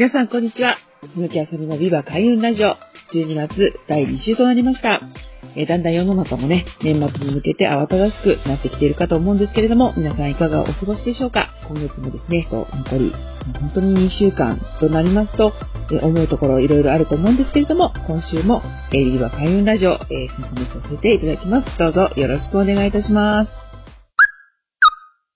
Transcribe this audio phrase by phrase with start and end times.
[0.00, 0.78] 皆さんこんにちは
[1.14, 2.78] 鈴木あさみのビバ開運ラジオ
[3.12, 5.02] 12月第2週となりました。
[5.54, 11.50] えー、だんだん世の中もね、年末に向けて慌ただしくなってきているかと思うんですけれども、皆さんいかがお過ごしでしょうか？
[11.68, 12.64] 今月もですね、残
[12.96, 13.12] り
[13.60, 15.52] 本当に2週間となりますと、
[15.92, 18.62] えー、思うところいろいろあると思うんですけれども、今週も、
[18.94, 20.00] えー、ビバ開運ラジオ、えー、
[20.34, 21.78] 進めさせていただきます。
[21.78, 23.50] どうぞよろしくお願いいたします。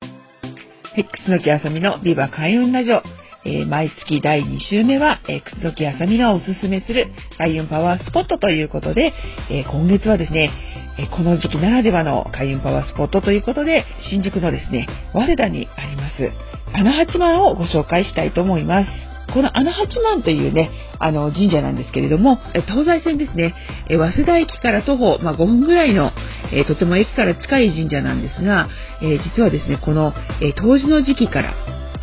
[0.00, 3.13] はい、楠木あさみのビバ開運ラジオ。
[3.44, 9.12] えー、毎月第2週目は、えー、楠木あさみがおすすめする開運パワースポットということで、
[9.50, 10.50] えー、今月はですね、
[10.96, 16.30] えこの時期ならではの開運パワースポットということで、新宿のですね、早稲田にあります、
[16.72, 19.14] 穴八幡をご紹介したいと思います。
[19.32, 23.54] この穴八幡というね、あの神社なんですけれども、東西線ですね、
[23.88, 26.12] え早稲田駅から徒歩、まあ、5分ぐらいの、
[26.52, 28.68] えとても駅から近い神社なんですが、
[29.02, 31.54] え実はですね、この、え冬至の時期から、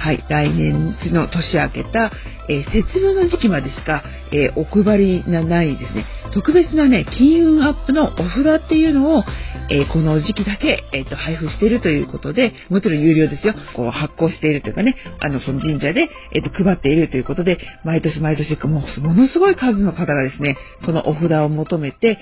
[0.02, 2.12] はい、来年の年明けた、
[2.52, 9.24] えー、節分の時期までしか、えー、お配りがないですね、特別なね、金運アップのお札っていうのを、
[9.70, 13.54] えー、この時期だけ、えーと、配布しているということで、もちろん有料ですよ。
[13.74, 22.18] こう発行しているというかね、あの、その神社で、えーと、配っているということで、毎年毎年、もう、ものすごい数の方がですね、そのお札を求めて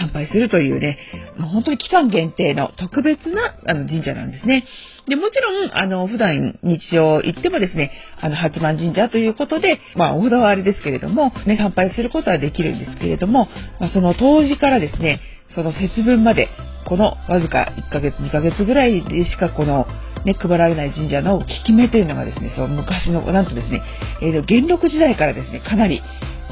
[0.00, 0.98] 参拝するというね、
[1.38, 4.64] もう本当に期間限定の特別なあの神社なんですね。
[5.08, 13.48] で、もちろん、あの、普段日常行ってもですね、あの、八幡神社ということで、まあ、お札はあれですけれども、ね、参拝することはできるんですけれども、
[13.80, 15.20] まあ、その当時からですね、
[15.54, 16.48] その節分まで、
[16.86, 19.86] このわずか1ヶ月、2ヶ月ぐらいでしかこの、
[20.24, 23.82] ね、配られない神社の効き目というのがですね、その昔の、なんとですね、
[24.22, 26.02] えー、元禄時代からですね、かなり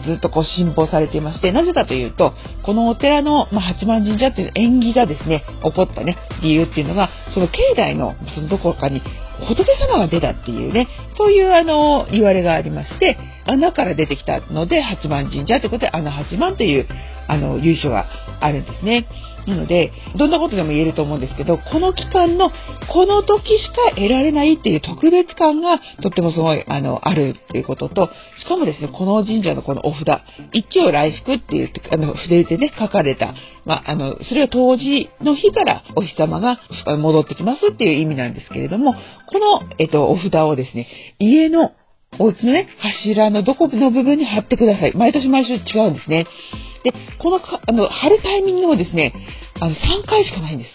[0.06, 2.34] ずっとこう信奉されていまして、なぜかというと、
[2.64, 9.02] このお寺の、まあ、八幡神社っていう縁起がですね、起こったね、理由っていうのが、その境内の、そのどこかに
[9.40, 16.86] 仏様が出たっていうね、そういうあの、言われがありまして、穴から出てきたので、八幡神社ということで、穴八幡という、
[17.28, 18.06] あの、由緒が
[18.40, 19.06] あるんですね。
[19.46, 22.50] なので、どんなことでも言えると思うんですけど、この期間の、
[22.92, 30.08] この時しか得られないっていう特別感がとってもすごい、あの、あるっていうことと、しかもですね、この神社のこのお札、
[30.52, 36.58] 一応来福っていう、あの、筆でね、書かれた、まあ、あの、それは当時の日からお日様が
[36.98, 40.88] 戻ってきますっていう意味なんですけれども、この、えっと、お札をですね、
[41.20, 41.70] 家の
[42.18, 44.96] お家のね、柱のどこの部分に貼ってください。
[44.96, 46.26] 毎年毎年違うんですね。
[46.84, 49.12] で、このか、あの、貼るタイミングもですね、
[49.60, 50.70] あの、3回しかないんです。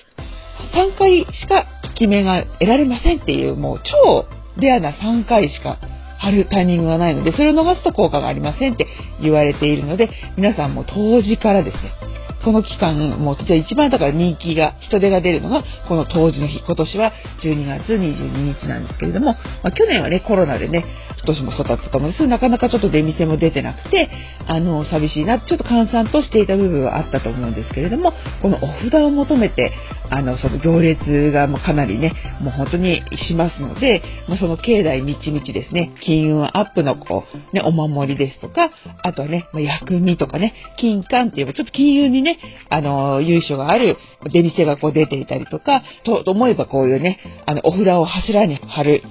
[0.75, 4.25] 3回しか効き目が得られませんっていう、もう超
[4.57, 5.79] レアな3回しか
[6.19, 8.87] 貼るタイミングがないので、それを逃すと効果がありませんって
[9.21, 12.10] 言われているので、皆さんも当時からですね、
[12.43, 17.13] その期間、もう一番だから人気が、人手が出るのが、この当時の日、今年は
[17.43, 20.85] 12月22日なんですけれども、まあ、去年はね、コロナでね、
[21.17, 22.27] 今年も育ったと思うんです。
[22.27, 24.09] なかなかちょっと出店も出てなくて、
[24.47, 29.71] あの、寂しいな、ちょっと閑散としていた部分はあったと思うんですけれども、このお札を求めて、
[30.11, 38.71] あの、その行列がもうかなりね、もう本当にしますので、もうその境内みちみちですね、金運アップのこう、ね、お守りですとか、
[39.03, 42.39] あとはね、まあ、薬味とかね、金柑って言えばちょっと金運にね、
[42.69, 43.97] あの、由緒がある
[44.33, 49.03] 出店がこう出ていたりとか、と思えばこういうね、あの、お札を柱に貼る、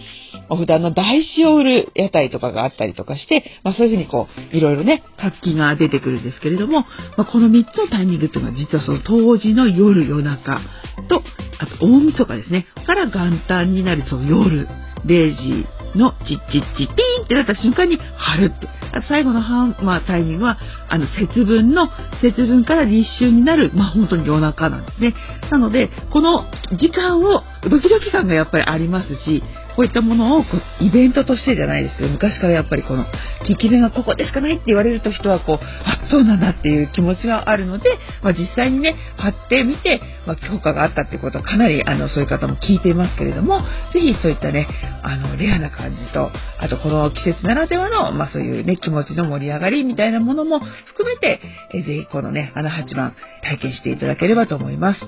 [0.51, 6.81] お札の台紙を売る屋台とかがあったりとかして、まあそういうふうにこう、いろいろね、活気が出てくるんですけれども、
[7.17, 10.61] まあ、この3つのタイミングっていうのは実はその当時の夜夜中
[11.09, 11.23] と、
[11.59, 14.69] あと大晦日ですね、から元旦になるその夜、
[15.07, 15.67] 0時
[15.97, 18.69] のチッチッチッピーンってなった瞬間に貼るって。
[19.09, 20.59] 最後の半、まあ、タイミングは、
[20.89, 21.89] あの、節分の、
[22.21, 25.15] 節分から立秋になる、まあ、本当に夜中なんですね。
[25.51, 26.45] なので、この
[26.77, 29.43] 時間を、ドキドキ感がやっぱりありますし、
[29.77, 30.49] こういったものをこ
[30.81, 33.11] うイベントとしてじゃないですけど昔からやっぱりこの効
[33.59, 43.63] き目がここでしかないって言われると人はこうあそうなんだっていう気持ちがあるので、まあ、実際にね貼ってみて、まあ、効果があったってことはかなりあのそういう方も聞いていますけれども
[43.93, 44.67] 是非そういったね
[45.03, 51.41] あの、レアな感じと、あとこの季節ならではの、まあそういうね、気持ちの盛り上がりみたいなものも含めて、
[51.73, 55.01] えぜひこのね、あの8番体験していただければと思います。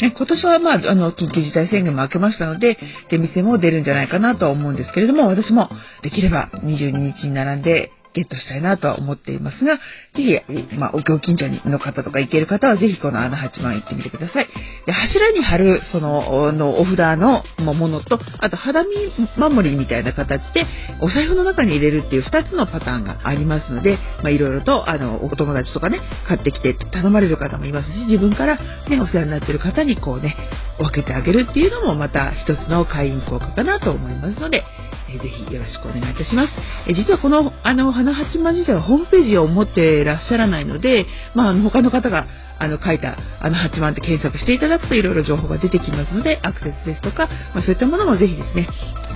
[0.00, 2.78] ね、今年はまあ、あの、緊急事態宣言も明けましたので、
[3.10, 5.70] 出店も出るんじゃないかなとは思うんですけれども、私も
[6.02, 9.80] できれば22日に並んで、ゲットしたいなとは思っていますが、ぜ
[10.48, 14.48] ひ、まあ、お近所の方とか行ける方は、ぜひこの穴八幡行ってみてください。
[14.86, 18.88] で、柱に貼る、その、のお札のものと、あと肌身
[19.36, 20.66] 守りみたいな形で、
[21.00, 28.56] お財布の中に入れるっていう2つのパターンがありますので、まあ、いろいろと、あの、お友達とかね、買ってきて頼まれる方もいますし、自分から
[28.88, 30.36] ね、お世話になってる方にこうね、
[30.78, 34.64] 分けてあげるっていうのもまた一つの会員効果かなと思いますので、
[35.12, 36.52] えー、ぜひよろしくお願いいたします。
[36.86, 42.26] えー、実はこの、あの、花八幡自体はホームページを持ってらっしゃらないので、まあ、あの、他の方が、
[42.58, 48.68] あの、書いた、あの、八幡って検索していただくといろいろ情報が出てきますので、アクセスですとか、まあ、そういったものもぜひですね、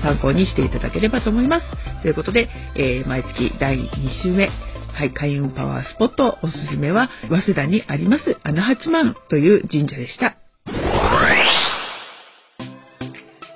[0.02, 1.66] 参考にしていただければと思います。
[2.02, 3.88] ということで、えー、毎月第2
[4.22, 4.50] 週目、
[4.94, 10.36] はい、開運パワースポットおすすめは、早稲田にあります、穴八幡という神社でした。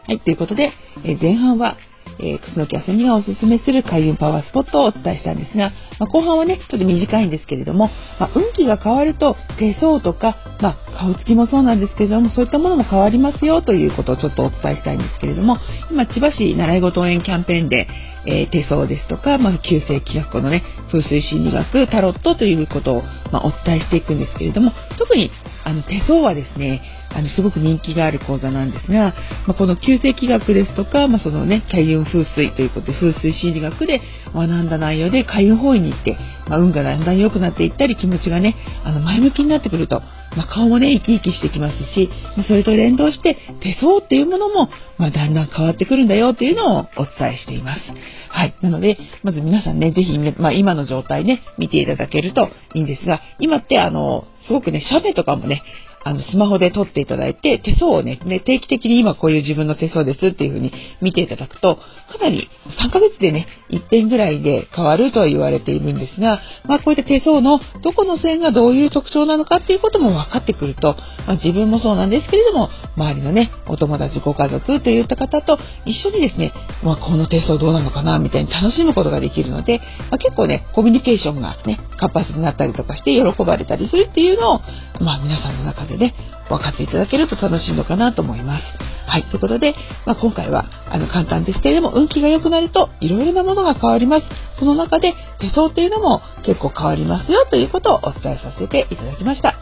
[0.09, 0.73] はい、ということで、
[1.05, 1.77] え、前半は
[2.21, 15.59] えー、楠木あさみがおすすめする開運パワースポットをお伝えしたんですが、まあ、後半はね、ちょっと短いんですけれども、まあ、運気が変わると手相とか、まあ、顔つきもそうなんですけれども、そういったものも変わりますよということをちょっとお伝えしたいんですけれども、
[15.91, 17.89] 今、千葉市習い事応援キャンペーンで、
[18.27, 25.31] えー、手相ですとか、まあ、旧世紀学のね、風水心理学、タロットということを、まあ、お伝えしていくんですけれども、特に
[25.65, 29.15] あの手相はですね、あのすごく人気がある講座なんですが、
[29.47, 34.01] まあ、この旧世紀学ですとか、まあ、そのね、開運風水ということで、風水心理学で
[34.35, 36.17] 学んだ内容で開運方位に行って、
[36.49, 40.03] まあ、運がだんだん良くなっていったり、気持ちがね、あの前向きになってくると、
[40.37, 44.69] ま、顔もね、生き生きしてきますし、まそれと連動して手相っていうものも、
[44.99, 47.81] ま、だんだん変わってくるんだよっていうのをお伝えしています。
[48.29, 48.55] はい。
[48.61, 55.63] なので、まず皆さんね、ぜひ、ま、今の状態ね、見ていただけるといいんですが、今ってあの、すごくね、写メとかもね、
[56.09, 60.73] あの、スマホで撮っていただいて、手相をね、ね定期的に今こういう自分の手相ですっていう風に
[61.03, 61.83] 見ていただくと、か
[62.19, 62.49] なり
[62.83, 70.97] 3ヶ月でね、1点ぐらいで変わると言われているんですが、まあこういった手相のどこの線がどういう特徴なのかっていうことも分かってくると、
[71.27, 84.61] まあ、自分もそうなんですけれども、周りのね、お友達、ご家族といった方と一緒にですね、まあこの手相どうなのかなみたいに楽しむことができるので、まあ、結構ね、コミュニケーションがね、活発になったりとかして喜ばれたりするっていうのを、
[85.01, 86.15] まあ皆さんの中でね、
[86.49, 88.65] 分かっていただけると楽しいのかなと思います。
[89.07, 89.25] はい。
[89.25, 89.75] ということで、
[90.07, 94.27] まあ、今回は、あの、簡単ですけれども、運気が良くなると、いろいろなものが変わります。
[94.59, 99.55] その中で、手相っていうのも結構変わりますよということをお伝えさせていただきました。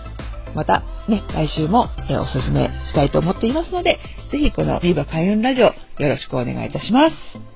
[0.55, 4.01] また、ね、来週も、えおすすめしたいと思っていますので、
[4.33, 7.56] ぜひこのビーバ開運ラジオ、よろしくお願いいたします。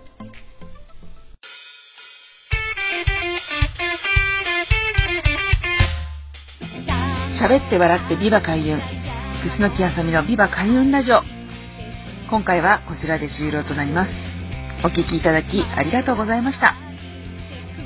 [7.41, 8.79] 喋って笑ってビバ開運。
[9.41, 11.23] 楠木あさみのビバ開運ラジオ。
[12.29, 14.13] 今回はこちらで終了となります。
[14.85, 16.75] お聴きいただきありがとうございました。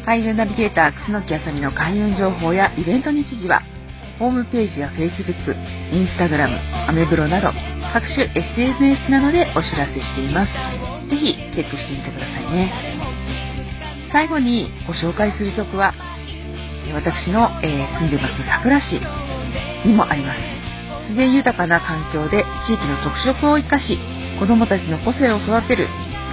[0.04, 3.62] 開運ナビゲーター楠木あさみの開運情報やイベント日時は、
[4.18, 5.54] ホームページや Facebook、
[5.92, 7.52] Instagram、アメブロなど
[7.92, 10.52] 各種 SNS などでお知らせしています。
[11.08, 12.72] ぜひチェックしてみてくださいね。
[14.10, 15.94] 最後にご紹介する曲は、
[16.92, 19.00] 私の、えー、住んでます桜市
[19.84, 20.40] にもあります
[21.08, 23.98] 自然豊かな環境で地域の特色を生かし
[24.38, 25.88] 子どもたちの個性を育てる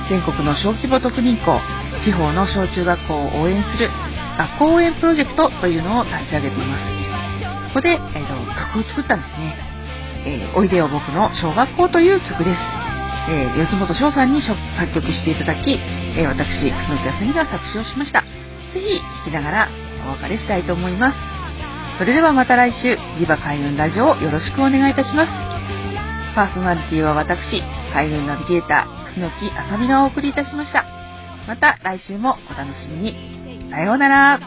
[0.09, 1.60] 全国の小規模特任校
[2.03, 3.89] 地方の小中学校を応援する
[4.38, 6.84] 学校応援プロジェクトというのを立ち上げています
[7.74, 8.36] ここで、えーと、
[8.75, 9.55] 曲を作ったんですね、
[10.25, 12.91] えー、おいでよ僕の小学校という曲です
[13.29, 14.58] えー、四本翔さんに作
[14.96, 15.72] 曲していただき、
[16.17, 18.22] えー、私、楠木康美が作詞をしました。
[18.74, 19.70] ぜひ聴きながら
[20.08, 21.31] お別れしたいと思います。
[22.01, 25.29] それではまた来週、リバ開運ラジオをよろしくお願いいたします。
[26.34, 27.62] パーソナリティは私、
[27.93, 30.84] 開運ナビゲーター、楠木あさみがお送りいたしました。
[31.48, 33.70] また来週もお楽しみに。
[33.70, 34.39] さようなら。